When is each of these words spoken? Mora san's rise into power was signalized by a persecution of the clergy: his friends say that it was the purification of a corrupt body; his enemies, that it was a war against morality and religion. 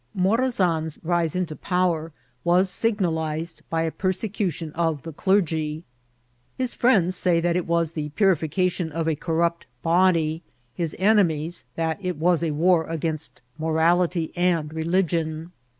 Mora 0.15 0.49
san's 0.49 0.97
rise 1.03 1.35
into 1.35 1.55
power 1.55 2.11
was 2.43 2.71
signalized 2.71 3.61
by 3.69 3.83
a 3.83 3.91
persecution 3.91 4.71
of 4.71 5.03
the 5.03 5.13
clergy: 5.13 5.83
his 6.57 6.73
friends 6.73 7.15
say 7.15 7.39
that 7.39 7.55
it 7.55 7.67
was 7.67 7.91
the 7.91 8.09
purification 8.09 8.91
of 8.91 9.07
a 9.07 9.13
corrupt 9.13 9.67
body; 9.83 10.41
his 10.73 10.95
enemies, 10.97 11.65
that 11.75 11.99
it 12.01 12.17
was 12.17 12.41
a 12.41 12.49
war 12.49 12.85
against 12.87 13.43
morality 13.59 14.33
and 14.35 14.73
religion. 14.73 15.51